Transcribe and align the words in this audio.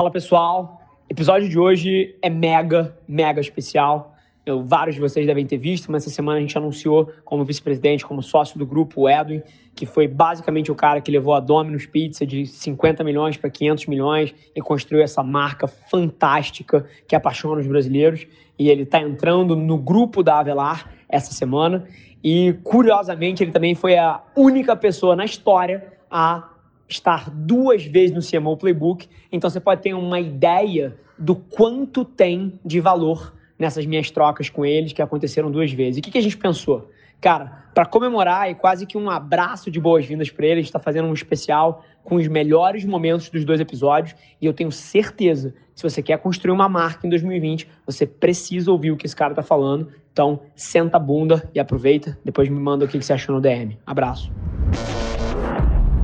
Fala 0.00 0.10
pessoal, 0.10 0.80
episódio 1.10 1.46
de 1.46 1.58
hoje 1.58 2.16
é 2.22 2.30
mega, 2.30 2.96
mega 3.06 3.38
especial. 3.38 4.16
Eu, 4.46 4.64
vários 4.64 4.94
de 4.94 5.00
vocês 5.02 5.26
devem 5.26 5.44
ter 5.44 5.58
visto, 5.58 5.92
mas 5.92 6.04
essa 6.04 6.14
semana 6.14 6.38
a 6.38 6.40
gente 6.40 6.56
anunciou 6.56 7.12
como 7.22 7.44
vice-presidente, 7.44 8.06
como 8.06 8.22
sócio 8.22 8.58
do 8.58 8.64
grupo, 8.64 9.02
o 9.02 9.10
Edwin, 9.10 9.42
que 9.74 9.84
foi 9.84 10.08
basicamente 10.08 10.72
o 10.72 10.74
cara 10.74 11.02
que 11.02 11.10
levou 11.10 11.34
a 11.34 11.38
Domino's 11.38 11.84
Pizza 11.84 12.24
de 12.24 12.46
50 12.46 13.04
milhões 13.04 13.36
para 13.36 13.50
500 13.50 13.88
milhões 13.88 14.34
e 14.56 14.62
construiu 14.62 15.02
essa 15.02 15.22
marca 15.22 15.66
fantástica 15.68 16.86
que 17.06 17.14
apaixona 17.14 17.60
os 17.60 17.66
brasileiros. 17.66 18.26
E 18.58 18.70
ele 18.70 18.84
está 18.84 19.02
entrando 19.02 19.54
no 19.54 19.76
grupo 19.76 20.22
da 20.22 20.38
Avelar 20.38 20.90
essa 21.10 21.34
semana. 21.34 21.86
E, 22.24 22.54
curiosamente, 22.64 23.44
ele 23.44 23.52
também 23.52 23.74
foi 23.74 23.98
a 23.98 24.22
única 24.34 24.74
pessoa 24.74 25.14
na 25.14 25.26
história 25.26 25.92
a 26.10 26.49
estar 26.92 27.30
duas 27.30 27.84
vezes 27.84 28.14
no 28.14 28.20
CMO 28.20 28.56
Playbook. 28.56 29.08
Então, 29.30 29.48
você 29.48 29.60
pode 29.60 29.82
ter 29.82 29.94
uma 29.94 30.20
ideia 30.20 30.96
do 31.18 31.34
quanto 31.34 32.04
tem 32.04 32.58
de 32.64 32.80
valor 32.80 33.34
nessas 33.58 33.84
minhas 33.84 34.10
trocas 34.10 34.48
com 34.48 34.64
eles, 34.64 34.92
que 34.92 35.02
aconteceram 35.02 35.50
duas 35.50 35.70
vezes. 35.70 35.98
E 35.98 36.00
o 36.00 36.02
que, 36.02 36.10
que 36.10 36.18
a 36.18 36.22
gente 36.22 36.36
pensou? 36.36 36.90
Cara, 37.20 37.66
para 37.74 37.84
comemorar 37.84 38.50
e 38.50 38.54
quase 38.54 38.86
que 38.86 38.96
um 38.96 39.10
abraço 39.10 39.70
de 39.70 39.78
boas-vindas 39.78 40.30
para 40.30 40.46
eles, 40.46 40.64
está 40.64 40.78
fazendo 40.78 41.06
um 41.06 41.12
especial 41.12 41.84
com 42.02 42.16
os 42.16 42.26
melhores 42.26 42.84
momentos 42.86 43.28
dos 43.28 43.44
dois 43.44 43.60
episódios. 43.60 44.16
E 44.40 44.46
eu 44.46 44.54
tenho 44.54 44.72
certeza 44.72 45.50
que 45.74 45.80
se 45.80 45.82
você 45.82 46.02
quer 46.02 46.18
construir 46.18 46.52
uma 46.52 46.68
marca 46.68 47.06
em 47.06 47.10
2020, 47.10 47.68
você 47.84 48.06
precisa 48.06 48.72
ouvir 48.72 48.90
o 48.90 48.96
que 48.96 49.04
esse 49.04 49.14
cara 49.14 49.32
está 49.32 49.42
falando. 49.42 49.88
Então, 50.10 50.40
senta 50.56 50.96
a 50.96 51.00
bunda 51.00 51.48
e 51.54 51.60
aproveita. 51.60 52.18
Depois 52.24 52.48
me 52.48 52.58
manda 52.58 52.86
o 52.86 52.88
que 52.88 53.00
você 53.00 53.12
achou 53.12 53.34
no 53.34 53.40
DM. 53.40 53.78
Abraço. 53.86 54.32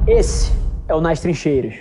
Esse 0.06 0.52
é 0.88 0.94
o 0.94 1.00
Nas 1.00 1.20
Trincheiras. 1.20 1.74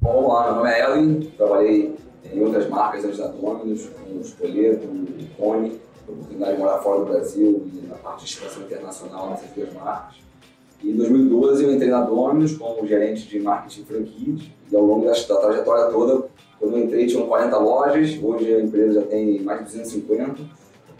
Bom, 0.00 0.42
meu 0.44 0.54
nome 0.54 0.70
é 0.70 0.84
Ellen, 0.84 1.32
trabalhei 1.36 1.94
em 2.30 2.40
outras 2.42 2.68
marcas 2.68 3.04
antes 3.04 3.18
da 3.18 3.28
Dominus, 3.28 3.88
como 3.88 4.20
Espoleto, 4.20 4.86
Cone, 5.38 5.80
a 6.06 6.12
oportunidade 6.12 6.52
de 6.52 6.58
morar 6.58 6.78
fora 6.78 7.00
do 7.00 7.06
Brasil 7.06 7.66
e 7.72 7.86
na 7.86 7.94
parte 7.96 8.24
de 8.24 8.30
expansão 8.30 8.62
internacional 8.64 9.30
nessas 9.30 9.50
duas 9.50 9.72
marcas. 9.72 10.16
E 10.82 10.90
em 10.90 10.96
2012 10.96 11.64
eu 11.64 11.72
entrei 11.72 11.88
na 11.88 12.02
Dominus 12.02 12.56
como 12.56 12.86
gerente 12.86 13.26
de 13.26 13.40
marketing 13.40 13.84
franquias 13.84 14.42
e 14.70 14.76
ao 14.76 14.82
longo 14.82 15.06
da, 15.06 15.12
da 15.12 15.36
trajetória 15.40 15.90
toda, 15.90 16.28
quando 16.58 16.76
eu 16.76 16.84
entrei 16.84 17.06
tinham 17.06 17.26
40 17.26 17.56
lojas, 17.58 18.18
hoje 18.22 18.54
a 18.54 18.60
empresa 18.60 19.00
já 19.00 19.06
tem 19.06 19.40
mais 19.40 19.60
de 19.60 19.64
250. 19.66 20.40
Eu 20.40 20.46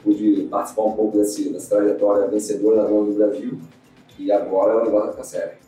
pude 0.02 0.42
participar 0.50 0.82
um 0.82 0.92
pouco 0.92 1.18
desse, 1.18 1.50
dessa 1.50 1.76
trajetória 1.76 2.28
vencedora 2.28 2.82
da 2.82 2.88
Dominus 2.88 3.16
do 3.16 3.18
Brasil 3.18 3.58
e 4.18 4.32
agora 4.32 4.80
o 4.80 4.84
negócio 4.84 5.06
vai 5.06 5.10
ficar 5.10 5.24
sério. 5.24 5.62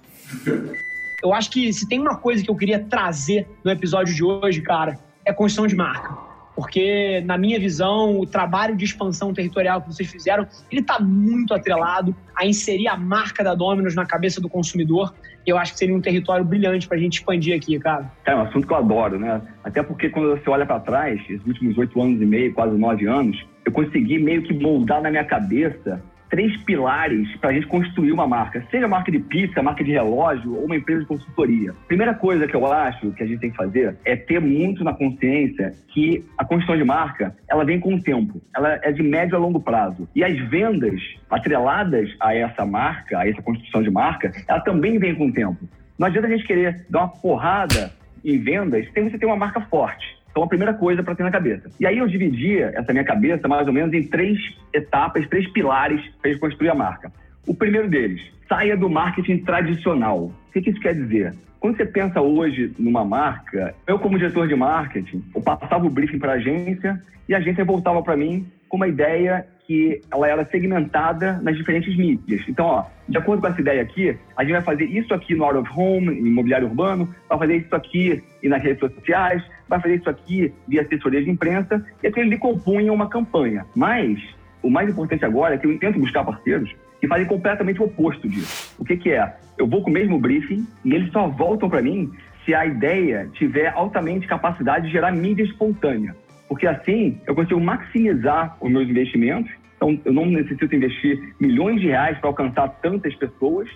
Eu 1.22 1.33
acho 1.33 1.50
que 1.50 1.72
se 1.72 1.89
tem 1.89 1.98
uma 1.98 2.17
coisa 2.17 2.44
que 2.44 2.50
eu 2.50 2.56
queria 2.56 2.78
trazer 2.78 3.48
no 3.64 3.70
episódio 3.70 4.14
de 4.14 4.22
hoje, 4.22 4.61
cara, 4.61 4.98
é 5.25 5.33
construção 5.33 5.67
de 5.67 5.75
marca. 5.75 6.34
Porque, 6.55 7.20
na 7.25 7.36
minha 7.36 7.58
visão, 7.58 8.20
o 8.20 8.27
trabalho 8.27 8.77
de 8.77 8.84
expansão 8.84 9.34
territorial 9.34 9.83
que 9.83 9.92
vocês 9.92 10.08
fizeram, 10.08 10.47
ele 10.70 10.83
está 10.83 11.00
muito 11.00 11.52
atrelado 11.52 12.14
a 12.36 12.47
inserir 12.47 12.86
a 12.86 12.97
marca 12.97 13.42
da 13.42 13.55
Domino's 13.55 13.95
na 13.95 14.06
cabeça 14.06 14.41
do 14.41 14.48
consumidor. 14.48 15.12
Eu 15.45 15.58
acho 15.58 15.72
que 15.72 15.78
seria 15.78 15.97
um 15.97 16.00
território 16.00 16.45
brilhante 16.45 16.86
para 16.86 16.97
a 16.97 17.00
gente 17.00 17.14
expandir 17.14 17.56
aqui, 17.56 17.78
cara. 17.80 18.12
É 18.25 18.36
um 18.36 18.42
assunto 18.42 18.67
que 18.67 18.72
eu 18.72 18.77
adoro, 18.77 19.19
né? 19.19 19.42
Até 19.64 19.83
porque 19.83 20.11
quando 20.11 20.30
você 20.30 20.48
olha 20.48 20.64
para 20.64 20.78
trás, 20.78 21.20
esses 21.22 21.45
últimos 21.45 21.77
oito 21.77 22.00
anos 22.00 22.22
e 22.22 22.25
meio, 22.27 22.55
quase 22.55 22.78
nove 22.78 23.06
anos, 23.06 23.45
eu 23.64 23.72
consegui 23.72 24.19
meio 24.19 24.42
que 24.42 24.55
moldar 24.55 25.02
na 25.02 25.11
minha 25.11 25.25
cabeça 25.25 26.00
três 26.34 26.56
pilares 26.64 27.28
para 27.36 27.50
a 27.50 27.52
gente 27.52 27.68
construir 27.68 28.10
uma 28.10 28.27
marca, 28.27 28.66
seja 28.68 28.88
marca 28.88 29.12
de 29.12 29.20
pizza, 29.20 29.62
marca 29.62 29.84
de 29.84 29.92
relógio 29.92 30.56
ou 30.56 30.64
uma 30.64 30.74
empresa 30.74 31.02
de 31.02 31.06
consultoria. 31.06 31.72
Primeira 31.86 32.12
coisa 32.12 32.44
que 32.48 32.56
eu 32.56 32.66
acho 32.66 33.12
que 33.12 33.22
a 33.22 33.27
gente 33.27 33.38
tem 33.38 33.50
que 33.52 33.56
fazer 33.56 33.96
é 34.04 34.16
ter 34.16 34.40
muito 34.40 34.82
na 34.82 34.92
consciência 34.92 35.72
que 35.90 36.24
a 36.36 36.44
construção 36.44 36.77
de 36.77 36.82
marca 36.82 37.36
ela 37.48 37.64
vem 37.64 37.78
com 37.78 37.94
o 37.94 38.02
tempo, 38.02 38.42
ela 38.52 38.80
é 38.82 38.90
de 38.90 39.00
médio 39.00 39.36
a 39.36 39.38
longo 39.38 39.60
prazo 39.60 40.08
e 40.12 40.24
as 40.24 40.36
vendas 40.48 41.00
atreladas 41.30 42.11
a 42.18 42.34
essa 42.34 42.66
marca, 42.66 43.16
a 43.16 43.28
essa 43.28 43.40
construção 43.40 43.80
de 43.80 43.90
marca, 43.92 44.33
ela 44.48 44.58
também 44.58 44.98
vem 44.98 45.14
com 45.14 45.28
o 45.28 45.33
tempo. 45.33 45.68
Não 45.96 46.08
adianta 46.08 46.27
a 46.27 46.30
gente 46.30 46.45
querer 46.45 46.84
dar 46.90 47.02
uma 47.02 47.08
porrada 47.11 47.92
em 48.24 48.40
vendas 48.40 48.90
sem 48.92 49.08
você 49.08 49.16
ter 49.16 49.27
uma 49.27 49.36
marca 49.36 49.61
forte. 49.61 50.05
Então, 50.34 50.42
a 50.42 50.48
primeira 50.48 50.74
coisa 50.74 51.00
para 51.00 51.14
ter 51.14 51.22
na 51.22 51.30
cabeça. 51.30 51.70
E 51.78 51.86
aí 51.86 51.96
eu 51.96 52.08
dividia 52.08 52.72
essa 52.74 52.92
minha 52.92 53.05
cabeça 53.05 53.46
mais 53.46 53.68
ou 53.68 53.72
menos 53.72 53.95
em 53.95 54.02
três 54.02 54.36
etapas, 54.72 55.28
três 55.28 55.48
pilares 55.52 56.00
para 56.20 56.36
construir 56.40 56.70
a 56.70 56.74
marca. 56.74 57.12
O 57.46 57.55
primeiro 57.55 57.89
deles, 57.89 58.20
saia 58.48 58.77
do 58.77 58.90
marketing 58.90 59.39
tradicional. 59.45 60.33
O 60.48 60.52
que, 60.52 60.68
isso 60.68 60.80
quer 60.80 60.95
dizer? 60.95 61.34
Quando 61.61 61.77
você 61.77 61.86
pensa 61.86 62.20
hoje 62.20 62.72
numa 62.80 63.05
marca, 63.05 63.77
eu 63.86 63.96
como 63.96 64.18
diretor 64.18 64.48
de 64.48 64.56
marketing, 64.56 65.22
eu 65.33 65.40
passava 65.40 65.86
o 65.86 65.90
briefing 65.90 66.18
para 66.18 66.33
a 66.33 66.34
agência 66.34 67.01
e 67.28 67.34
a 67.34 67.39
agência 67.39 67.64
voltava 67.64 68.02
para 68.02 68.16
mim 68.16 68.45
com 68.68 68.77
uma 68.77 68.89
ideia 68.89 69.46
que 69.68 70.01
ela 70.12 70.28
era 70.28 70.45
segmentada 70.46 71.40
nas 71.42 71.56
diferentes 71.56 71.96
mídias. 71.96 72.42
Então, 72.48 72.66
ó, 72.66 72.84
de 73.08 73.16
acordo 73.16 73.40
com 73.40 73.46
essa 73.46 73.61
ideia 73.61 73.80
aqui, 73.80 74.16
a 74.36 74.42
gente 74.42 74.52
vai 74.52 74.62
fazer 74.62 74.84
isso 74.84 75.14
aqui 75.14 75.34
no 75.34 75.45
out 75.45 75.58
of 75.58 75.70
home, 75.74 76.08
imobiliário 76.18 76.66
urbano, 76.66 77.14
vai 77.28 77.39
fazer 77.39 77.56
isso 77.56 77.74
aqui 77.74 78.22
e 78.42 78.48
nas 78.48 78.62
redes 78.62 78.80
sociais, 78.80 79.42
vai 79.69 79.80
fazer 79.80 79.97
isso 79.97 80.11
aqui 80.11 80.52
via 80.67 80.83
assessoria 80.83 81.23
de 81.23 81.30
imprensa, 81.30 81.85
e 82.02 82.07
assim 82.07 82.20
ele 82.20 82.39
compunha 82.39 82.92
uma 82.92 83.08
campanha. 83.08 83.67
Mas 83.75 84.19
o 84.63 84.70
mais 84.70 84.89
importante 84.89 85.25
agora 85.25 85.55
é 85.55 85.58
que 85.58 85.67
eu 85.67 85.79
tento 85.79 85.98
buscar 85.98 86.25
parceiros 86.25 86.75
que 87.01 87.08
fazem 87.08 87.27
completamente 87.27 87.80
o 87.80 87.85
oposto 87.85 88.29
disso. 88.29 88.75
O 88.79 88.85
que, 88.85 88.97
que 88.97 89.11
é? 89.11 89.36
Eu 89.58 89.67
vou 89.67 89.83
com 89.83 89.91
o 89.91 89.92
mesmo 89.92 90.19
briefing 90.19 90.67
e 90.85 90.95
eles 90.95 91.13
só 91.13 91.29
voltam 91.29 91.69
para 91.69 91.83
mim 91.83 92.11
se 92.45 92.55
a 92.55 92.64
ideia 92.67 93.29
tiver 93.35 93.69
altamente 93.75 94.27
capacidade 94.27 94.86
de 94.86 94.92
gerar 94.92 95.13
mídia 95.13 95.45
espontânea. 95.45 96.17
Porque 96.48 96.67
assim 96.67 97.20
eu 97.27 97.35
consigo 97.35 97.61
maximizar 97.61 98.57
os 98.61 98.70
meus 98.70 98.89
investimentos. 98.89 99.52
Então, 99.77 100.01
eu 100.05 100.13
não 100.13 100.27
necessito 100.27 100.75
investir 100.75 101.35
milhões 101.39 101.81
de 101.81 101.89
reais 101.89 102.17
para 102.19 102.31
alcançar 102.31 102.69
tantas 102.81 103.14
pessoas 103.17 103.69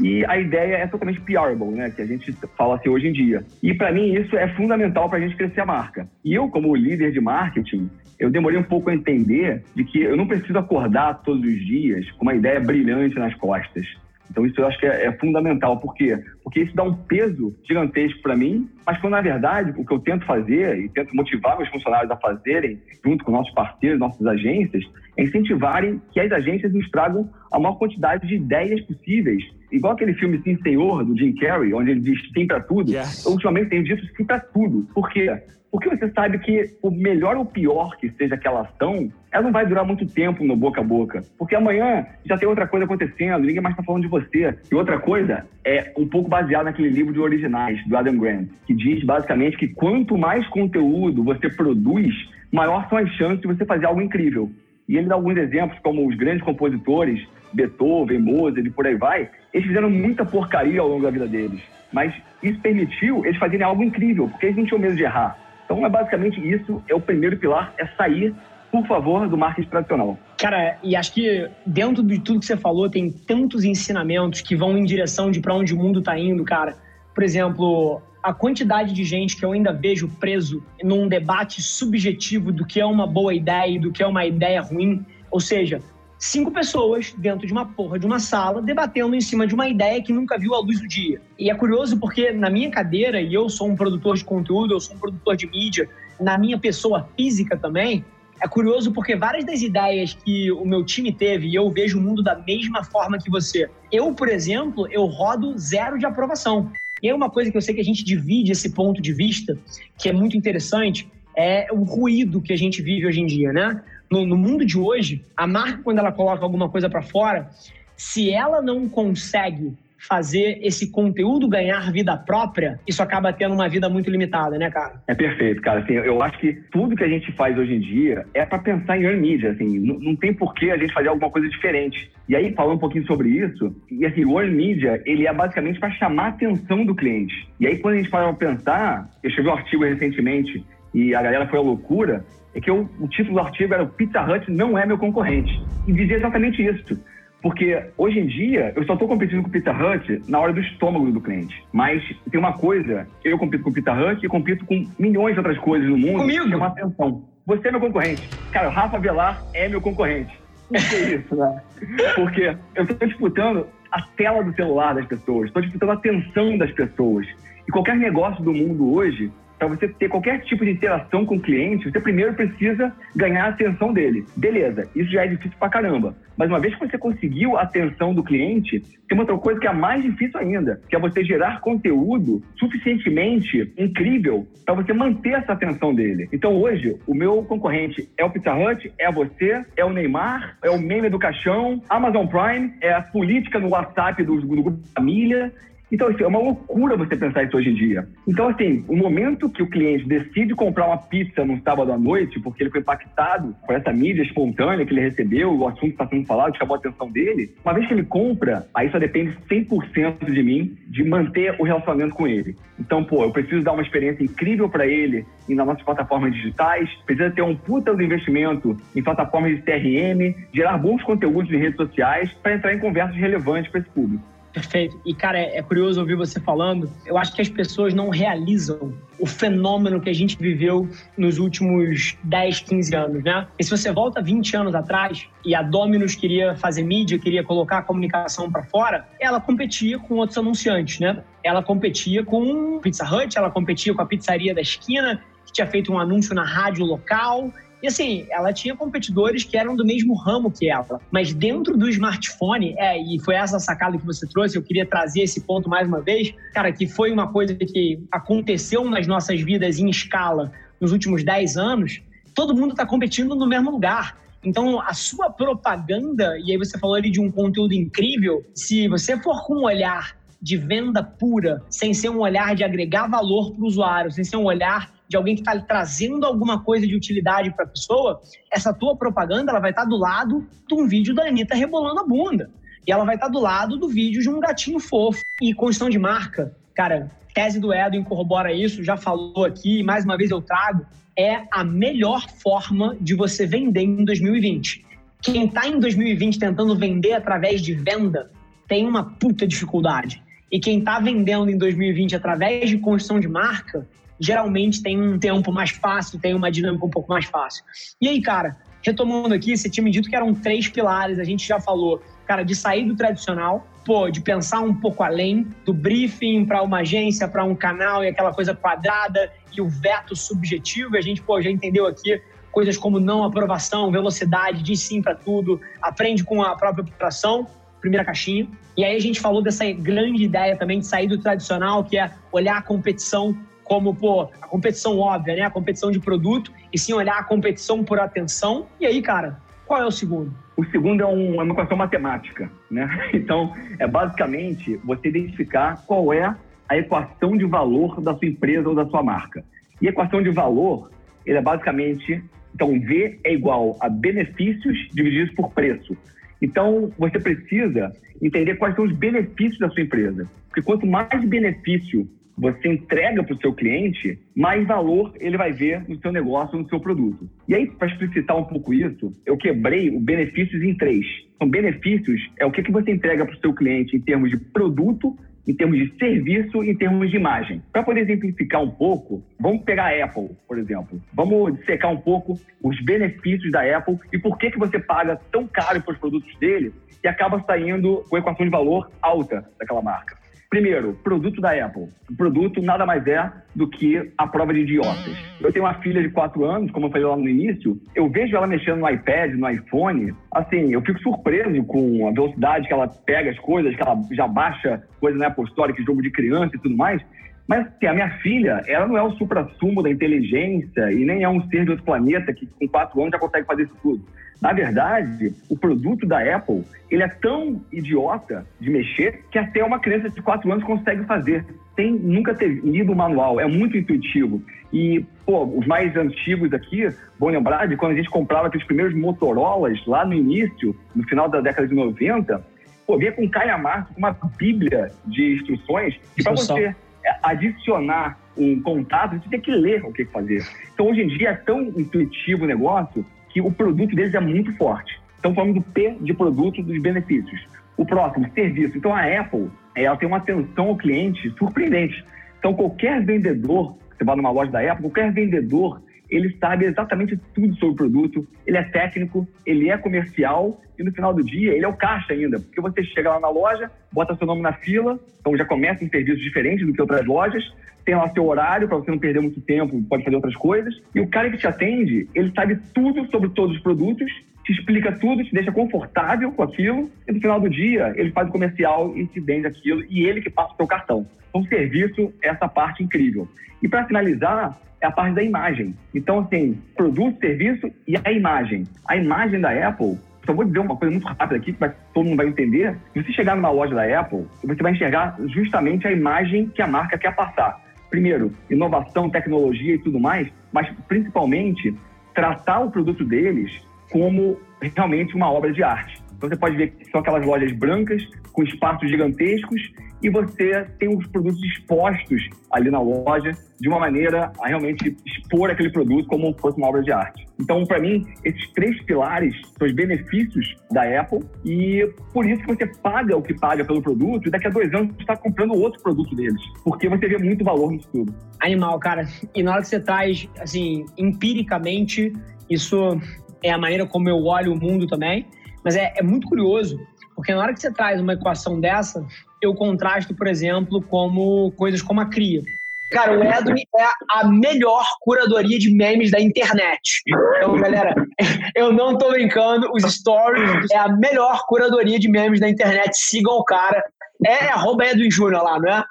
e 0.00 0.24
a 0.26 0.38
ideia 0.38 0.76
é 0.76 0.86
totalmente 0.86 1.20
PRable, 1.20 1.72
né? 1.72 1.90
Que 1.90 2.02
a 2.02 2.06
gente 2.06 2.32
fala 2.56 2.76
assim 2.76 2.88
hoje 2.88 3.08
em 3.08 3.12
dia. 3.12 3.44
E 3.62 3.74
para 3.74 3.92
mim 3.92 4.14
isso 4.14 4.36
é 4.36 4.48
fundamental 4.54 5.08
para 5.08 5.18
a 5.18 5.20
gente 5.20 5.36
crescer 5.36 5.60
a 5.60 5.66
marca. 5.66 6.08
E 6.24 6.34
eu, 6.34 6.48
como 6.48 6.74
líder 6.74 7.12
de 7.12 7.20
marketing, 7.20 7.90
eu 8.18 8.30
demorei 8.30 8.58
um 8.58 8.62
pouco 8.62 8.90
a 8.90 8.94
entender 8.94 9.64
de 9.74 9.84
que 9.84 10.00
eu 10.00 10.16
não 10.16 10.26
preciso 10.26 10.58
acordar 10.58 11.22
todos 11.22 11.44
os 11.44 11.66
dias 11.66 12.10
com 12.12 12.22
uma 12.22 12.34
ideia 12.34 12.60
brilhante 12.60 13.18
nas 13.18 13.34
costas. 13.34 13.86
Então 14.32 14.46
isso 14.46 14.58
eu 14.58 14.66
acho 14.66 14.80
que 14.80 14.86
é, 14.86 15.06
é 15.06 15.12
fundamental. 15.12 15.78
Por 15.78 15.94
quê? 15.94 16.18
Porque 16.42 16.60
isso 16.60 16.74
dá 16.74 16.82
um 16.82 16.94
peso 16.94 17.54
gigantesco 17.68 18.22
para 18.22 18.34
mim, 18.34 18.66
mas 18.84 18.98
quando 18.98 19.12
na 19.12 19.20
verdade 19.20 19.74
o 19.76 19.84
que 19.84 19.92
eu 19.92 19.98
tento 19.98 20.24
fazer 20.24 20.78
e 20.78 20.88
tento 20.88 21.14
motivar 21.14 21.58
meus 21.58 21.68
funcionários 21.68 22.10
a 22.10 22.16
fazerem, 22.16 22.80
junto 23.04 23.24
com 23.24 23.30
nossos 23.30 23.52
parceiros, 23.52 24.00
nossas 24.00 24.26
agências, 24.26 24.82
é 25.18 25.22
incentivarem 25.22 26.00
que 26.10 26.18
as 26.18 26.32
agências 26.32 26.72
nos 26.72 26.90
tragam 26.90 27.28
a 27.52 27.58
maior 27.58 27.74
quantidade 27.74 28.26
de 28.26 28.36
ideias 28.36 28.80
possíveis. 28.80 29.44
Igual 29.70 29.92
aquele 29.92 30.14
filme 30.14 30.40
Sim 30.42 30.58
Senhor, 30.62 31.04
do 31.04 31.16
Jim 31.16 31.34
Carrey, 31.34 31.74
onde 31.74 31.90
ele 31.90 32.00
diz 32.00 32.18
sim 32.32 32.46
para 32.46 32.60
tudo. 32.60 32.90
Yes. 32.90 33.24
Eu 33.26 33.32
ultimamente 33.32 33.68
tenho 33.68 33.84
dito 33.84 34.02
sim 34.16 34.24
para 34.24 34.40
tudo. 34.40 34.86
Por 34.94 35.10
quê? 35.10 35.42
Porque 35.70 35.88
você 35.88 36.10
sabe 36.10 36.38
que 36.38 36.76
o 36.82 36.90
melhor 36.90 37.36
ou 37.36 37.44
pior 37.44 37.96
que 37.96 38.10
seja 38.10 38.34
aquela 38.34 38.62
ação, 38.62 39.10
ela 39.32 39.44
não 39.44 39.52
vai 39.52 39.66
durar 39.66 39.84
muito 39.84 40.06
tempo 40.06 40.44
no 40.44 40.54
boca 40.54 40.80
a 40.80 40.84
boca. 40.84 41.24
Porque 41.38 41.54
amanhã 41.54 42.06
já 42.24 42.36
tem 42.36 42.46
outra 42.46 42.66
coisa 42.66 42.84
acontecendo, 42.84 43.40
ninguém 43.40 43.62
mais 43.62 43.72
está 43.72 43.82
falando 43.82 44.02
de 44.02 44.08
você. 44.08 44.54
E 44.70 44.74
outra 44.74 44.98
coisa 44.98 45.46
é 45.64 45.90
um 45.96 46.06
pouco 46.06 46.28
baseado 46.28 46.64
naquele 46.64 46.90
livro 46.90 47.12
de 47.12 47.18
originais, 47.18 47.82
do 47.86 47.96
Adam 47.96 48.18
Grant, 48.18 48.48
que 48.66 48.74
diz 48.74 49.02
basicamente 49.02 49.56
que 49.56 49.68
quanto 49.68 50.18
mais 50.18 50.46
conteúdo 50.48 51.24
você 51.24 51.48
produz, 51.48 52.14
maior 52.52 52.86
são 52.90 52.98
as 52.98 53.08
chances 53.14 53.40
de 53.40 53.46
você 53.46 53.64
fazer 53.64 53.86
algo 53.86 54.02
incrível. 54.02 54.50
E 54.86 54.98
ele 54.98 55.06
dá 55.06 55.14
alguns 55.14 55.38
exemplos, 55.38 55.78
como 55.82 56.06
os 56.06 56.14
grandes 56.14 56.44
compositores, 56.44 57.26
Beethoven, 57.54 58.18
Mozart 58.18 58.66
e 58.66 58.70
por 58.70 58.86
aí 58.86 58.96
vai, 58.96 59.30
eles 59.54 59.66
fizeram 59.66 59.88
muita 59.88 60.24
porcaria 60.24 60.80
ao 60.80 60.88
longo 60.88 61.04
da 61.04 61.10
vida 61.10 61.26
deles. 61.26 61.62
Mas 61.90 62.12
isso 62.42 62.60
permitiu 62.60 63.24
eles 63.24 63.38
fazerem 63.38 63.64
algo 63.64 63.82
incrível, 63.82 64.28
porque 64.28 64.46
eles 64.46 64.56
não 64.56 64.66
tinham 64.66 64.80
medo 64.80 64.96
de 64.96 65.04
errar. 65.04 65.38
Então, 65.64 65.86
é 65.86 65.88
basicamente 65.88 66.38
isso, 66.46 66.82
é 66.88 66.94
o 66.94 67.00
primeiro 67.00 67.36
pilar, 67.36 67.72
é 67.78 67.86
sair, 67.96 68.34
por 68.72 68.86
favor, 68.86 69.28
do 69.28 69.36
marketing 69.36 69.68
tradicional. 69.68 70.18
Cara, 70.38 70.78
e 70.82 70.96
acho 70.96 71.12
que 71.12 71.46
dentro 71.66 72.02
de 72.02 72.18
tudo 72.18 72.40
que 72.40 72.46
você 72.46 72.56
falou, 72.56 72.88
tem 72.88 73.12
tantos 73.12 73.64
ensinamentos 73.64 74.40
que 74.40 74.56
vão 74.56 74.78
em 74.78 74.84
direção 74.84 75.30
de 75.30 75.40
para 75.40 75.54
onde 75.54 75.74
o 75.74 75.76
mundo 75.76 75.98
está 75.98 76.18
indo, 76.18 76.42
cara. 76.42 76.74
Por 77.14 77.22
exemplo, 77.22 78.00
a 78.22 78.32
quantidade 78.32 78.94
de 78.94 79.04
gente 79.04 79.36
que 79.36 79.44
eu 79.44 79.52
ainda 79.52 79.74
vejo 79.74 80.08
preso 80.18 80.64
num 80.82 81.06
debate 81.06 81.60
subjetivo 81.60 82.50
do 82.50 82.64
que 82.64 82.80
é 82.80 82.86
uma 82.86 83.06
boa 83.06 83.34
ideia 83.34 83.72
e 83.72 83.78
do 83.78 83.92
que 83.92 84.02
é 84.02 84.06
uma 84.06 84.24
ideia 84.24 84.62
ruim. 84.62 85.04
Ou 85.30 85.38
seja, 85.38 85.82
cinco 86.18 86.50
pessoas 86.50 87.14
dentro 87.18 87.46
de 87.46 87.52
uma 87.52 87.66
porra 87.66 87.98
de 87.98 88.06
uma 88.06 88.18
sala 88.18 88.62
debatendo 88.62 89.14
em 89.14 89.20
cima 89.20 89.46
de 89.46 89.54
uma 89.54 89.68
ideia 89.68 90.02
que 90.02 90.14
nunca 90.14 90.38
viu 90.38 90.54
a 90.54 90.60
luz 90.60 90.80
do 90.80 90.88
dia. 90.88 91.20
E 91.38 91.50
é 91.50 91.54
curioso 91.54 92.00
porque 92.00 92.32
na 92.32 92.48
minha 92.48 92.70
cadeira, 92.70 93.20
e 93.20 93.34
eu 93.34 93.50
sou 93.50 93.68
um 93.68 93.76
produtor 93.76 94.16
de 94.16 94.24
conteúdo, 94.24 94.72
eu 94.72 94.80
sou 94.80 94.96
um 94.96 94.98
produtor 94.98 95.36
de 95.36 95.46
mídia, 95.46 95.86
na 96.18 96.38
minha 96.38 96.58
pessoa 96.58 97.06
física 97.14 97.54
também, 97.54 98.02
é 98.40 98.48
curioso 98.48 98.92
porque 98.92 99.16
várias 99.16 99.44
das 99.44 99.62
ideias 99.62 100.14
que 100.14 100.50
o 100.52 100.64
meu 100.64 100.84
time 100.84 101.12
teve, 101.12 101.48
e 101.48 101.54
eu 101.54 101.70
vejo 101.70 101.98
o 101.98 102.02
mundo 102.02 102.22
da 102.22 102.36
mesma 102.36 102.84
forma 102.84 103.18
que 103.18 103.30
você. 103.30 103.68
Eu, 103.90 104.14
por 104.14 104.28
exemplo, 104.28 104.86
eu 104.90 105.04
rodo 105.06 105.56
zero 105.58 105.98
de 105.98 106.06
aprovação. 106.06 106.72
E 107.02 107.08
aí 107.08 107.14
uma 107.14 107.30
coisa 107.30 107.50
que 107.50 107.56
eu 107.56 107.62
sei 107.62 107.74
que 107.74 107.80
a 107.80 107.84
gente 107.84 108.04
divide 108.04 108.52
esse 108.52 108.70
ponto 108.70 109.02
de 109.02 109.12
vista, 109.12 109.58
que 109.98 110.08
é 110.08 110.12
muito 110.12 110.36
interessante, 110.36 111.10
é 111.36 111.66
o 111.72 111.82
ruído 111.82 112.40
que 112.40 112.52
a 112.52 112.56
gente 112.56 112.82
vive 112.82 113.06
hoje 113.06 113.20
em 113.20 113.26
dia, 113.26 113.52
né? 113.52 113.82
No, 114.10 114.26
no 114.26 114.36
mundo 114.36 114.64
de 114.64 114.78
hoje, 114.78 115.24
a 115.36 115.46
marca, 115.46 115.82
quando 115.82 115.98
ela 115.98 116.12
coloca 116.12 116.44
alguma 116.44 116.68
coisa 116.68 116.88
para 116.88 117.02
fora, 117.02 117.50
se 117.96 118.30
ela 118.30 118.60
não 118.60 118.88
consegue 118.88 119.72
fazer 120.08 120.58
esse 120.62 120.90
conteúdo 120.90 121.48
ganhar 121.48 121.92
vida 121.92 122.16
própria, 122.16 122.78
isso 122.86 123.02
acaba 123.02 123.32
tendo 123.32 123.54
uma 123.54 123.68
vida 123.68 123.88
muito 123.88 124.10
limitada, 124.10 124.58
né, 124.58 124.70
cara? 124.70 125.02
É 125.06 125.14
perfeito, 125.14 125.62
cara. 125.62 125.80
Assim, 125.80 125.94
eu 125.94 126.22
acho 126.22 126.38
que 126.38 126.52
tudo 126.70 126.96
que 126.96 127.04
a 127.04 127.08
gente 127.08 127.30
faz 127.32 127.56
hoje 127.56 127.74
em 127.74 127.80
dia 127.80 128.26
é 128.34 128.44
para 128.44 128.58
pensar 128.58 128.98
em 128.98 129.04
earn 129.04 129.20
media. 129.20 129.52
Assim, 129.52 129.78
não, 129.78 129.98
não 129.98 130.16
tem 130.16 130.34
porquê 130.34 130.70
a 130.70 130.76
gente 130.76 130.92
fazer 130.92 131.08
alguma 131.08 131.30
coisa 131.30 131.48
diferente. 131.48 132.10
E 132.28 132.34
aí, 132.34 132.52
falando 132.52 132.76
um 132.76 132.80
pouquinho 132.80 133.06
sobre 133.06 133.28
isso, 133.28 133.74
e 133.90 134.04
assim, 134.04 134.24
o 134.24 134.40
earn 134.40 134.54
media, 134.54 135.00
ele 135.06 135.26
é 135.26 135.32
basicamente 135.32 135.78
para 135.78 135.90
chamar 135.92 136.24
a 136.24 136.28
atenção 136.28 136.84
do 136.84 136.94
cliente. 136.94 137.48
E 137.60 137.66
aí, 137.66 137.78
quando 137.78 137.94
a 137.94 137.98
gente 137.98 138.10
para 138.10 138.32
pensar, 138.34 139.10
eu 139.22 139.28
escrevi 139.28 139.48
um 139.48 139.54
artigo 139.54 139.84
recentemente 139.84 140.64
e 140.94 141.14
a 141.14 141.22
galera 141.22 141.46
foi 141.48 141.58
à 141.58 141.62
loucura, 141.62 142.24
é 142.54 142.60
que 142.60 142.68
eu, 142.68 142.88
o 143.00 143.08
título 143.08 143.34
do 143.34 143.40
artigo 143.40 143.72
era 143.72 143.82
o 143.82 143.88
Pizza 143.88 144.20
Hut 144.22 144.50
não 144.50 144.76
é 144.76 144.84
meu 144.84 144.98
concorrente. 144.98 145.58
E 145.86 145.92
dizia 145.92 146.16
exatamente 146.16 146.62
isso. 146.62 147.00
Porque 147.42 147.82
hoje 147.98 148.20
em 148.20 148.26
dia 148.26 148.72
eu 148.76 148.84
só 148.84 148.92
estou 148.92 149.08
competindo 149.08 149.42
com 149.42 149.48
o 149.48 149.50
Pizza 149.50 149.72
Hut 149.72 150.22
na 150.28 150.38
hora 150.38 150.52
do 150.52 150.60
estômago 150.60 151.10
do 151.10 151.20
cliente. 151.20 151.62
Mas 151.72 152.02
tem 152.30 152.38
uma 152.38 152.52
coisa, 152.52 153.06
eu 153.24 153.36
compito 153.36 153.64
com 153.64 153.70
o 153.70 153.72
Pizza 153.72 153.92
Hut 153.92 154.24
e 154.24 154.28
compito 154.28 154.64
com 154.64 154.86
milhões 154.98 155.34
de 155.34 155.40
outras 155.40 155.58
coisas 155.58 155.88
no 155.88 155.98
mundo 155.98 156.18
Comigo? 156.18 156.48
chama 156.48 156.68
atenção. 156.68 157.24
Você 157.44 157.68
é 157.68 157.70
meu 157.72 157.80
concorrente. 157.80 158.28
Cara, 158.52 158.68
o 158.68 158.70
Rafa 158.70 158.98
Velar 158.98 159.42
é 159.52 159.68
meu 159.68 159.80
concorrente. 159.80 160.32
Por 160.68 160.80
que 160.88 160.96
isso, 160.96 161.34
né? 161.34 161.60
Porque 162.14 162.56
eu 162.76 162.84
estou 162.84 163.08
disputando 163.08 163.66
a 163.90 164.00
tela 164.16 164.42
do 164.42 164.54
celular 164.54 164.94
das 164.94 165.06
pessoas, 165.06 165.48
estou 165.48 165.60
disputando 165.60 165.90
a 165.90 165.94
atenção 165.94 166.56
das 166.56 166.70
pessoas. 166.70 167.26
E 167.66 167.70
qualquer 167.70 167.96
negócio 167.96 168.42
do 168.42 168.52
mundo 168.52 168.94
hoje 168.94 169.30
para 169.62 169.68
você 169.68 169.86
ter 169.86 170.08
qualquer 170.08 170.40
tipo 170.40 170.64
de 170.64 170.72
interação 170.72 171.24
com 171.24 171.36
o 171.36 171.40
cliente, 171.40 171.88
você 171.88 172.00
primeiro 172.00 172.34
precisa 172.34 172.92
ganhar 173.14 173.44
a 173.44 173.48
atenção 173.50 173.92
dele. 173.92 174.24
Beleza, 174.36 174.88
isso 174.96 175.08
já 175.12 175.24
é 175.24 175.28
difícil 175.28 175.56
pra 175.56 175.68
caramba. 175.68 176.16
Mas 176.36 176.48
uma 176.48 176.58
vez 176.58 176.74
que 176.74 176.84
você 176.84 176.98
conseguiu 176.98 177.56
a 177.56 177.62
atenção 177.62 178.12
do 178.12 178.24
cliente, 178.24 178.82
tem 179.08 179.16
outra 179.16 179.36
coisa 179.38 179.60
que 179.60 179.68
é 179.68 179.72
mais 179.72 180.02
difícil 180.02 180.40
ainda, 180.40 180.80
que 180.88 180.96
é 180.96 180.98
você 180.98 181.22
gerar 181.22 181.60
conteúdo 181.60 182.42
suficientemente 182.58 183.72
incrível 183.78 184.48
para 184.64 184.74
você 184.74 184.92
manter 184.92 185.34
essa 185.34 185.52
atenção 185.52 185.94
dele. 185.94 186.28
Então 186.32 186.60
hoje, 186.60 186.96
o 187.06 187.14
meu 187.14 187.44
concorrente 187.44 188.08
é 188.18 188.24
o 188.24 188.30
Pizza 188.30 188.52
Hut, 188.54 188.92
é 188.98 189.12
você, 189.12 189.64
é 189.76 189.84
o 189.84 189.90
Neymar, 189.90 190.56
é 190.64 190.70
o 190.70 190.78
meme 190.78 191.08
do 191.08 191.20
caixão, 191.20 191.80
Amazon 191.88 192.26
Prime, 192.26 192.72
é 192.80 192.92
a 192.92 193.02
política 193.02 193.60
no 193.60 193.68
WhatsApp 193.68 194.24
do, 194.24 194.40
do 194.40 194.46
grupo 194.46 194.80
família 194.92 195.52
então, 195.92 196.08
assim, 196.08 196.24
é 196.24 196.26
uma 196.26 196.38
loucura 196.38 196.96
você 196.96 197.14
pensar 197.14 197.42
isso 197.44 197.54
hoje 197.54 197.68
em 197.68 197.74
dia. 197.74 198.08
Então, 198.26 198.48
assim, 198.48 198.82
o 198.88 198.96
momento 198.96 199.50
que 199.50 199.62
o 199.62 199.68
cliente 199.68 200.08
decide 200.08 200.54
comprar 200.54 200.86
uma 200.86 200.96
pizza 200.96 201.44
num 201.44 201.60
sábado 201.60 201.92
à 201.92 201.98
noite, 201.98 202.40
porque 202.40 202.62
ele 202.62 202.70
foi 202.70 202.80
impactado 202.80 203.54
por 203.66 203.76
essa 203.76 203.92
mídia 203.92 204.22
espontânea 204.22 204.86
que 204.86 204.92
ele 204.94 205.02
recebeu, 205.02 205.54
o 205.54 205.68
assunto 205.68 205.88
está 205.88 206.06
sendo 206.06 206.26
falado, 206.26 206.56
chamou 206.56 206.76
a 206.76 206.78
atenção 206.78 207.10
dele, 207.10 207.54
uma 207.62 207.74
vez 207.74 207.86
que 207.86 207.92
ele 207.92 208.04
compra, 208.04 208.66
aí 208.74 208.90
só 208.90 208.98
depende 208.98 209.36
100% 209.50 210.32
de 210.32 210.42
mim 210.42 210.76
de 210.88 211.04
manter 211.04 211.54
o 211.58 211.64
relacionamento 211.64 212.14
com 212.14 212.26
ele. 212.26 212.56
Então, 212.80 213.04
pô, 213.04 213.22
eu 213.24 213.30
preciso 213.30 213.62
dar 213.62 213.72
uma 213.72 213.82
experiência 213.82 214.24
incrível 214.24 214.70
para 214.70 214.86
ele 214.86 215.26
nas 215.48 215.66
nossas 215.66 215.82
plataformas 215.82 216.32
digitais, 216.34 216.88
precisa 217.04 217.30
ter 217.30 217.42
um 217.42 217.54
puta 217.54 217.94
do 217.94 218.02
investimento 218.02 218.76
em 218.96 219.02
plataformas 219.02 219.54
de 219.54 219.62
CRM, 219.62 220.34
gerar 220.54 220.78
bons 220.78 221.02
conteúdos 221.02 221.52
em 221.52 221.58
redes 221.58 221.76
sociais 221.76 222.32
para 222.42 222.54
entrar 222.54 222.72
em 222.72 222.78
conversas 222.78 223.16
relevantes 223.16 223.70
para 223.70 223.80
esse 223.80 223.90
público. 223.90 224.31
Perfeito. 224.52 225.00
E, 225.04 225.14
cara, 225.14 225.38
é, 225.38 225.58
é 225.58 225.62
curioso 225.62 225.98
ouvir 225.98 226.14
você 226.14 226.38
falando. 226.38 226.90
Eu 227.06 227.16
acho 227.16 227.34
que 227.34 227.40
as 227.40 227.48
pessoas 227.48 227.94
não 227.94 228.10
realizam 228.10 228.92
o 229.18 229.26
fenômeno 229.26 230.00
que 230.00 230.10
a 230.10 230.12
gente 230.12 230.36
viveu 230.36 230.88
nos 231.16 231.38
últimos 231.38 232.16
10, 232.24 232.60
15 232.60 232.94
anos, 232.94 233.24
né? 233.24 233.46
E 233.58 233.64
se 233.64 233.70
você 233.70 233.90
volta 233.90 234.20
20 234.20 234.56
anos 234.56 234.74
atrás 234.74 235.26
e 235.44 235.54
a 235.54 235.62
Dominus 235.62 236.14
queria 236.14 236.54
fazer 236.56 236.82
mídia, 236.82 237.18
queria 237.18 237.42
colocar 237.42 237.78
a 237.78 237.82
comunicação 237.82 238.50
para 238.50 238.62
fora, 238.64 239.08
ela 239.18 239.40
competia 239.40 239.98
com 239.98 240.16
outros 240.16 240.36
anunciantes, 240.36 241.00
né? 241.00 241.22
Ela 241.42 241.62
competia 241.62 242.24
com 242.24 242.78
Pizza 242.80 243.04
Hut, 243.04 243.36
ela 243.38 243.50
competia 243.50 243.94
com 243.94 244.02
a 244.02 244.06
pizzaria 244.06 244.54
da 244.54 244.60
esquina, 244.60 245.22
que 245.46 245.52
tinha 245.52 245.66
feito 245.66 245.92
um 245.92 245.98
anúncio 245.98 246.34
na 246.34 246.44
rádio 246.44 246.84
local, 246.84 247.50
e 247.82 247.88
assim, 247.88 248.26
ela 248.30 248.52
tinha 248.52 248.76
competidores 248.76 249.42
que 249.42 249.56
eram 249.56 249.74
do 249.74 249.84
mesmo 249.84 250.14
ramo 250.14 250.50
que 250.50 250.70
ela. 250.70 251.00
Mas 251.10 251.34
dentro 251.34 251.76
do 251.76 251.88
smartphone, 251.88 252.74
é, 252.78 252.96
e 252.96 253.18
foi 253.20 253.34
essa 253.34 253.58
sacada 253.58 253.98
que 253.98 254.06
você 254.06 254.26
trouxe, 254.28 254.56
eu 254.56 254.62
queria 254.62 254.86
trazer 254.86 255.22
esse 255.22 255.40
ponto 255.40 255.68
mais 255.68 255.88
uma 255.88 256.00
vez, 256.00 256.32
cara, 256.54 256.70
que 256.72 256.86
foi 256.86 257.10
uma 257.10 257.32
coisa 257.32 257.54
que 257.54 258.00
aconteceu 258.12 258.88
nas 258.88 259.06
nossas 259.06 259.40
vidas 259.40 259.78
em 259.78 259.90
escala 259.90 260.52
nos 260.80 260.92
últimos 260.92 261.24
10 261.24 261.56
anos, 261.56 262.00
todo 262.34 262.54
mundo 262.54 262.70
está 262.70 262.86
competindo 262.86 263.34
no 263.34 263.46
mesmo 263.48 263.70
lugar. 263.70 264.16
Então, 264.44 264.80
a 264.80 264.92
sua 264.92 265.30
propaganda, 265.30 266.36
e 266.38 266.50
aí 266.50 266.58
você 266.58 266.78
falou 266.78 266.96
ali 266.96 267.10
de 267.10 267.20
um 267.20 267.30
conteúdo 267.30 267.72
incrível, 267.72 268.44
se 268.54 268.88
você 268.88 269.16
for 269.20 269.44
com 269.44 269.54
um 269.54 269.64
olhar 269.64 270.16
de 270.40 270.56
venda 270.56 271.02
pura, 271.04 271.62
sem 271.70 271.94
ser 271.94 272.10
um 272.10 272.20
olhar 272.20 272.54
de 272.56 272.64
agregar 272.64 273.06
valor 273.06 273.52
para 273.52 273.62
o 273.62 273.66
usuário, 273.66 274.10
sem 274.10 274.24
ser 274.24 274.36
um 274.36 274.44
olhar 274.44 274.92
de 275.12 275.16
alguém 275.18 275.34
que 275.34 275.42
está 275.42 275.60
trazendo 275.60 276.24
alguma 276.24 276.64
coisa 276.64 276.86
de 276.86 276.96
utilidade 276.96 277.54
para 277.54 277.66
a 277.66 277.68
pessoa, 277.68 278.22
essa 278.50 278.72
tua 278.72 278.96
propaganda 278.96 279.50
ela 279.50 279.60
vai 279.60 279.70
estar 279.70 279.82
tá 279.82 279.88
do 279.88 279.98
lado 279.98 280.48
de 280.66 280.74
um 280.74 280.88
vídeo 280.88 281.14
da 281.14 281.26
Anitta 281.26 281.54
rebolando 281.54 282.00
a 282.00 282.04
bunda. 282.04 282.50
E 282.86 282.90
ela 282.90 283.04
vai 283.04 283.16
estar 283.16 283.26
tá 283.26 283.32
do 283.32 283.38
lado 283.38 283.76
do 283.76 283.90
vídeo 283.90 284.22
de 284.22 284.30
um 284.30 284.40
gatinho 284.40 284.80
fofo. 284.80 285.22
E 285.42 285.52
construção 285.52 285.90
de 285.90 285.98
marca, 285.98 286.56
cara, 286.74 287.10
tese 287.34 287.60
do 287.60 287.74
Edwin 287.74 288.02
corrobora 288.02 288.54
isso, 288.54 288.82
já 288.82 288.96
falou 288.96 289.44
aqui, 289.44 289.82
mais 289.82 290.02
uma 290.06 290.16
vez 290.16 290.30
eu 290.30 290.40
trago, 290.40 290.86
é 291.16 291.42
a 291.52 291.62
melhor 291.62 292.26
forma 292.30 292.96
de 292.98 293.14
você 293.14 293.46
vender 293.46 293.82
em 293.82 294.06
2020. 294.06 294.82
Quem 295.20 295.44
está 295.44 295.68
em 295.68 295.78
2020 295.78 296.38
tentando 296.38 296.74
vender 296.74 297.12
através 297.12 297.60
de 297.60 297.74
venda 297.74 298.30
tem 298.66 298.88
uma 298.88 299.04
puta 299.04 299.46
dificuldade. 299.46 300.22
E 300.50 300.58
quem 300.58 300.78
está 300.78 300.98
vendendo 300.98 301.50
em 301.50 301.58
2020 301.58 302.16
através 302.16 302.70
de 302.70 302.78
construção 302.78 303.20
de 303.20 303.28
marca 303.28 303.86
geralmente 304.18 304.82
tem 304.82 305.00
um 305.00 305.18
tempo 305.18 305.52
mais 305.52 305.70
fácil, 305.70 306.18
tem 306.18 306.34
uma 306.34 306.50
dinâmica 306.50 306.84
um 306.84 306.90
pouco 306.90 307.08
mais 307.08 307.24
fácil. 307.24 307.64
E 308.00 308.08
aí, 308.08 308.20
cara, 308.20 308.56
retomando 308.82 309.34
aqui, 309.34 309.56
você 309.56 309.68
tinha 309.68 309.84
me 309.84 309.90
dito 309.90 310.08
que 310.08 310.16
eram 310.16 310.34
três 310.34 310.68
pilares, 310.68 311.18
a 311.18 311.24
gente 311.24 311.46
já 311.46 311.60
falou, 311.60 312.02
cara, 312.26 312.42
de 312.42 312.54
sair 312.54 312.84
do 312.84 312.96
tradicional, 312.96 313.66
pô, 313.84 314.10
de 314.10 314.20
pensar 314.20 314.60
um 314.60 314.74
pouco 314.74 315.02
além 315.02 315.46
do 315.64 315.72
briefing 315.72 316.44
para 316.44 316.62
uma 316.62 316.80
agência, 316.80 317.26
para 317.26 317.44
um 317.44 317.54
canal 317.54 318.04
e 318.04 318.08
aquela 318.08 318.32
coisa 318.32 318.54
quadrada 318.54 319.32
e 319.56 319.60
o 319.60 319.68
veto 319.68 320.14
subjetivo, 320.14 320.96
e 320.96 320.98
a 320.98 321.02
gente, 321.02 321.22
pô, 321.22 321.40
já 321.40 321.50
entendeu 321.50 321.86
aqui 321.86 322.20
coisas 322.50 322.76
como 322.76 323.00
não 323.00 323.24
aprovação, 323.24 323.90
velocidade, 323.90 324.62
diz 324.62 324.80
sim 324.80 325.00
para 325.00 325.14
tudo, 325.14 325.60
aprende 325.80 326.22
com 326.22 326.42
a 326.42 326.54
própria 326.54 326.84
operação, 326.84 327.46
primeira 327.80 328.04
caixinha. 328.04 328.46
E 328.76 328.84
aí 328.84 328.94
a 328.94 329.00
gente 329.00 329.20
falou 329.20 329.42
dessa 329.42 329.70
grande 329.72 330.24
ideia 330.24 330.56
também 330.56 330.78
de 330.78 330.86
sair 330.86 331.08
do 331.08 331.18
tradicional, 331.18 331.82
que 331.82 331.98
é 331.98 332.12
olhar 332.30 332.58
a 332.58 332.62
competição 332.62 333.36
como, 333.64 333.94
pô, 333.94 334.28
a 334.40 334.46
competição 334.46 334.98
óbvia, 334.98 335.36
né? 335.36 335.42
A 335.42 335.50
competição 335.50 335.90
de 335.90 336.00
produto, 336.00 336.52
e 336.72 336.78
sim 336.78 336.92
olhar 336.92 337.18
a 337.18 337.24
competição 337.24 337.84
por 337.84 337.98
atenção. 337.98 338.66
E 338.80 338.86
aí, 338.86 339.00
cara, 339.00 339.38
qual 339.66 339.80
é 339.80 339.86
o 339.86 339.90
segundo? 339.90 340.32
O 340.56 340.64
segundo 340.66 341.02
é, 341.02 341.06
um, 341.06 341.40
é 341.40 341.42
uma 341.42 341.52
equação 341.52 341.76
matemática, 341.76 342.50
né? 342.70 342.88
Então, 343.14 343.52
é 343.78 343.86
basicamente 343.86 344.76
você 344.84 345.08
identificar 345.08 345.84
qual 345.86 346.12
é 346.12 346.34
a 346.68 346.76
equação 346.76 347.36
de 347.36 347.44
valor 347.44 348.00
da 348.00 348.14
sua 348.14 348.28
empresa 348.28 348.68
ou 348.68 348.74
da 348.74 348.86
sua 348.86 349.02
marca. 349.02 349.44
E 349.80 349.88
equação 349.88 350.22
de 350.22 350.30
valor, 350.30 350.90
ele 351.24 351.38
é 351.38 351.42
basicamente, 351.42 352.22
então, 352.54 352.78
V 352.80 353.20
é 353.24 353.32
igual 353.32 353.76
a 353.80 353.88
benefícios 353.88 354.88
divididos 354.92 355.34
por 355.34 355.50
preço. 355.50 355.96
Então, 356.40 356.92
você 356.98 357.18
precisa 357.18 357.92
entender 358.20 358.56
quais 358.56 358.74
são 358.74 358.84
os 358.84 358.92
benefícios 358.92 359.58
da 359.58 359.70
sua 359.70 359.82
empresa. 359.82 360.28
Porque 360.48 360.62
quanto 360.62 360.86
mais 360.86 361.24
benefício 361.24 362.08
você 362.36 362.68
entrega 362.68 363.22
para 363.22 363.34
o 363.34 363.40
seu 363.40 363.52
cliente, 363.52 364.18
mais 364.34 364.66
valor 364.66 365.12
ele 365.20 365.36
vai 365.36 365.52
ver 365.52 365.88
no 365.88 365.98
seu 366.00 366.12
negócio, 366.12 366.58
no 366.58 366.68
seu 366.68 366.80
produto. 366.80 367.28
E 367.48 367.54
aí, 367.54 367.66
para 367.66 367.88
explicitar 367.88 368.36
um 368.36 368.44
pouco 368.44 368.72
isso, 368.72 369.12
eu 369.26 369.36
quebrei 369.36 369.90
o 369.90 370.00
benefícios 370.00 370.62
em 370.62 370.74
três. 370.74 371.04
Então, 371.36 371.48
benefícios 371.48 372.20
é 372.38 372.46
o 372.46 372.50
que, 372.50 372.62
que 372.62 372.72
você 372.72 372.90
entrega 372.90 373.24
para 373.24 373.34
o 373.34 373.38
seu 373.38 373.54
cliente 373.54 373.96
em 373.96 374.00
termos 374.00 374.30
de 374.30 374.36
produto, 374.36 375.16
em 375.46 375.54
termos 375.54 375.76
de 375.76 375.92
serviço, 375.98 376.62
em 376.62 376.76
termos 376.76 377.10
de 377.10 377.16
imagem. 377.16 377.62
Para 377.72 377.82
poder 377.82 378.02
exemplificar 378.02 378.62
um 378.62 378.70
pouco, 378.70 379.22
vamos 379.38 379.62
pegar 379.62 379.86
a 379.86 380.04
Apple, 380.04 380.30
por 380.46 380.58
exemplo. 380.58 381.00
Vamos 381.12 381.58
dissecar 381.58 381.90
um 381.90 381.96
pouco 381.96 382.38
os 382.62 382.80
benefícios 382.84 383.50
da 383.50 383.76
Apple 383.76 383.98
e 384.12 384.18
por 384.18 384.38
que, 384.38 384.50
que 384.50 384.58
você 384.58 384.78
paga 384.78 385.16
tão 385.30 385.46
caro 385.46 385.82
para 385.82 385.92
os 385.92 385.98
produtos 385.98 386.34
dele 386.38 386.72
e 387.02 387.08
acaba 387.08 387.42
saindo 387.44 388.04
com 388.08 388.16
equação 388.16 388.44
de 388.44 388.50
valor 388.50 388.88
alta 389.00 389.44
daquela 389.58 389.82
marca. 389.82 390.21
Primeiro, 390.52 390.92
produto 391.02 391.40
da 391.40 391.64
Apple. 391.64 391.88
O 392.10 392.14
produto 392.14 392.60
nada 392.60 392.84
mais 392.84 393.06
é 393.06 393.32
do 393.56 393.66
que 393.66 394.12
a 394.18 394.26
prova 394.26 394.52
de 394.52 394.60
idiotas. 394.60 395.16
Eu 395.40 395.50
tenho 395.50 395.64
uma 395.64 395.72
filha 395.76 396.02
de 396.02 396.10
4 396.10 396.44
anos, 396.44 396.70
como 396.70 396.88
eu 396.88 396.90
falei 396.90 397.06
lá 397.06 397.16
no 397.16 397.26
início, 397.26 397.80
eu 397.94 398.06
vejo 398.10 398.36
ela 398.36 398.46
mexendo 398.46 398.80
no 398.80 398.90
iPad, 398.90 399.32
no 399.32 399.48
iPhone, 399.48 400.12
assim, 400.30 400.74
eu 400.74 400.82
fico 400.82 401.00
surpreso 401.00 401.64
com 401.64 402.06
a 402.06 402.10
velocidade 402.10 402.66
que 402.66 402.72
ela 402.74 402.86
pega 402.86 403.30
as 403.30 403.38
coisas, 403.38 403.74
que 403.74 403.80
ela 403.80 403.98
já 404.10 404.28
baixa 404.28 404.82
coisa 405.00 405.16
na 405.16 405.28
Apple 405.28 405.44
Store, 405.44 405.72
que 405.72 405.82
jogo 405.82 406.02
de 406.02 406.10
criança 406.10 406.54
e 406.54 406.60
tudo 406.60 406.76
mais. 406.76 407.00
Mas 407.48 407.66
assim, 407.66 407.86
a 407.86 407.94
minha 407.94 408.10
filha, 408.18 408.62
ela 408.66 408.86
não 408.86 408.98
é 408.98 409.02
o 409.02 409.12
supra-sumo 409.12 409.82
da 409.82 409.88
inteligência 409.88 410.92
e 410.92 411.02
nem 411.02 411.22
é 411.22 411.28
um 411.30 411.48
ser 411.48 411.64
de 411.64 411.70
outro 411.70 411.86
planeta 411.86 412.30
que 412.30 412.46
com 412.46 412.68
quatro 412.68 413.00
anos 413.00 413.12
já 413.12 413.18
consegue 413.18 413.46
fazer 413.46 413.62
isso 413.62 413.76
tudo. 413.82 414.04
Na 414.40 414.52
verdade, 414.52 415.32
o 415.48 415.56
produto 415.56 416.06
da 416.06 416.18
Apple, 416.36 416.64
ele 416.90 417.02
é 417.02 417.08
tão 417.08 417.60
idiota 417.72 418.44
de 418.60 418.70
mexer 418.70 419.24
que 419.30 419.38
até 419.38 419.64
uma 419.64 419.78
criança 419.78 420.10
de 420.10 420.20
quatro 420.20 420.50
anos 420.50 420.64
consegue 420.64 421.04
fazer. 421.04 421.44
Sem 421.76 421.92
nunca 421.92 422.34
ter 422.34 422.48
lido 422.64 422.92
o 422.92 422.96
manual, 422.96 423.40
é 423.40 423.46
muito 423.46 423.76
intuitivo. 423.76 424.42
E, 424.72 425.04
pô, 425.24 425.44
os 425.44 425.66
mais 425.66 425.96
antigos 425.96 426.52
aqui 426.52 426.88
vão 427.18 427.28
lembrar 427.28 427.66
de 427.66 427.76
quando 427.76 427.92
a 427.92 427.94
gente 427.94 428.10
comprava 428.10 428.48
aqueles 428.48 428.66
primeiros 428.66 428.94
Motorolas 428.94 429.84
lá 429.86 430.04
no 430.04 430.14
início, 430.14 430.74
no 430.94 431.04
final 431.04 431.28
da 431.28 431.40
década 431.40 431.68
de 431.68 431.74
90, 431.74 432.44
pô, 432.86 432.98
vinha 432.98 433.12
com 433.12 433.28
calhamaço, 433.28 433.92
uma 433.96 434.16
bíblia 434.36 434.90
de 435.06 435.34
instruções, 435.34 435.94
que 436.16 436.22
para 436.22 436.32
você 436.32 436.74
adicionar 437.22 438.18
um 438.36 438.60
contato, 438.62 439.20
você 439.20 439.28
tem 439.28 439.40
que 439.40 439.50
ler 439.50 439.84
o 439.84 439.92
que 439.92 440.04
fazer. 440.06 440.42
Então, 440.72 440.88
hoje 440.88 441.02
em 441.02 441.08
dia, 441.08 441.30
é 441.30 441.34
tão 441.34 441.62
intuitivo 441.62 442.44
o 442.44 442.46
negócio 442.46 443.04
que 443.32 443.40
o 443.40 443.50
produto 443.50 443.94
deles 443.94 444.14
é 444.14 444.20
muito 444.20 444.54
forte. 444.56 445.00
Então, 445.18 445.34
falando 445.34 445.54
do 445.54 445.62
P 445.62 445.96
de 446.00 446.12
produto 446.12 446.62
dos 446.62 446.80
benefícios. 446.80 447.46
O 447.76 447.86
próximo, 447.86 448.28
serviço. 448.34 448.76
Então, 448.76 448.94
a 448.94 449.02
Apple, 449.02 449.48
ela 449.74 449.96
tem 449.96 450.06
uma 450.06 450.18
atenção 450.18 450.68
ao 450.68 450.76
cliente 450.76 451.30
surpreendente. 451.38 452.04
Então, 452.38 452.54
qualquer 452.54 453.02
vendedor, 453.04 453.76
você 453.96 454.04
vai 454.04 454.16
numa 454.16 454.30
loja 454.30 454.50
da 454.50 454.60
Apple, 454.60 454.82
qualquer 454.82 455.12
vendedor 455.12 455.80
ele 456.14 456.36
sabe 456.38 456.66
exatamente 456.66 457.18
tudo 457.34 457.54
sobre 457.56 457.72
o 457.72 457.76
produto, 457.76 458.28
ele 458.46 458.58
é 458.58 458.62
técnico, 458.62 459.26
ele 459.46 459.70
é 459.70 459.78
comercial 459.78 460.60
e 460.78 460.82
no 460.82 460.92
final 460.92 461.14
do 461.14 461.24
dia 461.24 461.52
ele 461.52 461.64
é 461.64 461.68
o 461.68 461.76
caixa 461.76 462.12
ainda, 462.12 462.38
porque 462.38 462.60
você 462.60 462.84
chega 462.84 463.10
lá 463.10 463.20
na 463.20 463.30
loja, 463.30 463.70
bota 463.90 464.14
seu 464.14 464.26
nome 464.26 464.42
na 464.42 464.52
fila, 464.52 464.98
então 465.20 465.36
já 465.36 465.44
começa 465.44 465.84
um 465.84 465.88
serviço 465.88 466.20
diferente 466.20 466.64
do 466.64 466.72
que 466.72 466.80
outras 466.80 467.06
lojas, 467.06 467.42
tem 467.84 467.94
lá 467.94 468.08
seu 468.10 468.26
horário 468.26 468.68
para 468.68 468.76
você 468.76 468.90
não 468.90 468.98
perder 468.98 469.20
muito 469.20 469.40
tempo, 469.40 469.82
pode 469.88 470.04
fazer 470.04 470.16
outras 470.16 470.36
coisas, 470.36 470.74
e 470.94 471.00
o 471.00 471.08
cara 471.08 471.30
que 471.30 471.38
te 471.38 471.46
atende, 471.46 472.08
ele 472.14 472.30
sabe 472.34 472.58
tudo 472.74 473.06
sobre 473.10 473.30
todos 473.30 473.56
os 473.56 473.62
produtos, 473.62 474.10
te 474.44 474.52
explica 474.52 474.92
tudo, 474.92 475.24
te 475.24 475.32
deixa 475.32 475.52
confortável 475.52 476.32
com 476.32 476.42
aquilo, 476.42 476.90
e 477.06 477.12
no 477.12 477.20
final 477.20 477.40
do 477.40 477.48
dia 477.48 477.92
ele 477.96 478.10
faz 478.10 478.28
o 478.28 478.32
comercial 478.32 478.96
e 478.96 479.06
te 479.06 479.20
vende 479.20 479.46
aquilo, 479.46 479.84
e 479.88 480.04
ele 480.04 480.20
que 480.20 480.30
passa 480.30 480.52
o 480.54 480.56
seu 480.56 480.66
cartão. 480.66 481.06
Então, 481.28 481.44
serviço 481.44 482.12
é 482.22 482.28
essa 482.28 482.48
parte 482.48 482.82
incrível. 482.82 483.26
E 483.62 483.68
para 483.68 483.86
finalizar, 483.86 484.58
é 484.80 484.86
a 484.86 484.90
parte 484.90 485.14
da 485.14 485.22
imagem. 485.22 485.74
Então, 485.94 486.18
assim, 486.18 486.58
produto, 486.76 487.18
serviço 487.20 487.70
e 487.86 487.94
a 488.04 488.12
imagem. 488.12 488.64
A 488.86 488.96
imagem 488.96 489.40
da 489.40 489.68
Apple, 489.68 489.96
só 490.26 490.34
vou 490.34 490.44
dizer 490.44 490.58
uma 490.58 490.76
coisa 490.76 490.92
muito 490.92 491.06
rápida 491.06 491.36
aqui, 491.36 491.52
que 491.52 491.70
todo 491.94 492.04
mundo 492.04 492.16
vai 492.16 492.26
entender. 492.26 492.76
Se 492.92 493.02
você 493.02 493.12
chegar 493.12 493.36
numa 493.36 493.50
loja 493.50 493.74
da 493.74 494.00
Apple, 494.00 494.26
você 494.42 494.62
vai 494.62 494.72
enxergar 494.72 495.16
justamente 495.28 495.86
a 495.86 495.92
imagem 495.92 496.48
que 496.48 496.60
a 496.60 496.66
marca 496.66 496.98
quer 496.98 497.14
passar. 497.14 497.60
Primeiro, 497.88 498.32
inovação, 498.50 499.08
tecnologia 499.08 499.74
e 499.74 499.78
tudo 499.78 500.00
mais, 500.00 500.28
mas 500.52 500.68
principalmente 500.88 501.74
tratar 502.14 502.60
o 502.60 502.70
produto 502.70 503.04
deles 503.04 503.52
como 503.92 504.38
realmente 504.74 505.14
uma 505.14 505.30
obra 505.30 505.52
de 505.52 505.62
arte. 505.62 506.02
Então 506.16 506.28
você 506.28 506.36
pode 506.36 506.56
ver 506.56 506.70
que 506.70 506.90
são 506.90 507.00
aquelas 507.00 507.26
lojas 507.26 507.52
brancas 507.52 508.02
com 508.32 508.42
espaços 508.44 508.88
gigantescos 508.88 509.60
e 510.02 510.08
você 510.10 510.64
tem 510.78 510.88
os 510.88 511.06
produtos 511.08 511.42
expostos 511.42 512.28
ali 512.50 512.70
na 512.70 512.80
loja 512.80 513.32
de 513.60 513.68
uma 513.68 513.78
maneira 513.78 514.32
a 514.40 514.48
realmente 514.48 514.96
expor 515.06 515.50
aquele 515.50 515.70
produto 515.70 516.06
como 516.08 516.32
se 516.32 516.40
fosse 516.40 516.58
uma 516.58 516.68
obra 516.68 516.82
de 516.82 516.92
arte. 516.92 517.26
Então, 517.40 517.64
para 517.64 517.80
mim, 517.80 518.04
esses 518.24 518.52
três 518.52 518.80
pilares 518.84 519.34
são 519.58 519.66
os 519.66 519.72
benefícios 519.72 520.56
da 520.70 521.00
Apple 521.00 521.20
e 521.44 521.88
por 522.12 522.24
isso 522.24 522.40
que 522.42 522.54
você 522.54 522.66
paga 522.66 523.16
o 523.16 523.22
que 523.22 523.34
paga 523.34 523.64
pelo 523.64 523.82
produto 523.82 524.26
e 524.26 524.30
daqui 524.30 524.46
a 524.46 524.50
dois 524.50 524.72
anos 524.74 524.94
você 524.94 525.02
está 525.02 525.16
comprando 525.16 525.54
outro 525.54 525.80
produto 525.82 526.14
deles, 526.14 526.40
porque 526.64 526.88
você 526.88 527.08
vê 527.08 527.18
muito 527.18 527.44
valor 527.44 527.72
nisso 527.72 527.88
tudo. 527.92 528.14
Animal, 528.40 528.78
cara. 528.80 529.06
E 529.34 529.42
na 529.42 529.52
hora 529.52 529.62
que 529.62 529.68
você 529.68 529.80
traz, 529.80 530.28
assim, 530.40 530.84
empiricamente, 530.96 532.12
isso 532.50 533.00
é 533.42 533.50
a 533.50 533.58
maneira 533.58 533.86
como 533.86 534.08
eu 534.08 534.24
olho 534.24 534.52
o 534.52 534.58
mundo 534.58 534.86
também. 534.86 535.26
Mas 535.64 535.76
é, 535.76 535.92
é 535.96 536.02
muito 536.02 536.26
curioso, 536.26 536.80
porque 537.14 537.32
na 537.32 537.40
hora 537.40 537.52
que 537.52 537.60
você 537.60 537.72
traz 537.72 538.00
uma 538.00 538.14
equação 538.14 538.60
dessa, 538.60 539.06
eu 539.40 539.54
contrasto, 539.54 540.14
por 540.14 540.26
exemplo, 540.26 540.82
como 540.82 541.52
coisas 541.52 541.80
como 541.82 542.00
a 542.00 542.06
cria. 542.06 542.42
Cara, 542.90 543.18
o 543.18 543.24
Edwin 543.24 543.62
é 543.78 543.86
a 544.10 544.28
melhor 544.28 544.84
curadoria 545.00 545.58
de 545.58 545.72
memes 545.72 546.10
da 546.10 546.20
internet. 546.20 547.02
Então, 547.36 547.56
galera, 547.56 547.94
eu 548.54 548.70
não 548.72 548.98
tô 548.98 549.10
brincando, 549.10 549.70
os 549.72 549.82
stories 549.82 550.70
é 550.70 550.76
a 550.76 550.88
melhor 550.88 551.46
curadoria 551.46 551.98
de 551.98 552.08
memes 552.08 552.38
da 552.38 552.48
internet. 552.48 552.94
Sigam 552.94 553.38
o 553.38 553.44
cara. 553.44 553.82
É 554.24 554.48
arroba 554.48 554.86
Edwin 554.86 555.10
Júnior 555.10 555.42
lá, 555.42 555.58
não 555.58 555.68
é? 555.70 555.84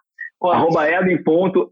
Arroba 0.43 0.89
Edwin.nsjr. 0.89 1.72